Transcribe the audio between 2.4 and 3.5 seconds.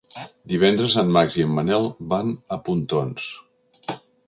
a Pontons.